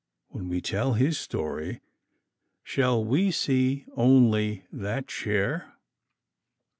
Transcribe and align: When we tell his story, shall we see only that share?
When 0.29 0.49
we 0.49 0.61
tell 0.61 0.93
his 0.93 1.19
story, 1.19 1.81
shall 2.63 3.05
we 3.05 3.29
see 3.29 3.85
only 3.95 4.65
that 4.73 5.11
share? 5.11 5.75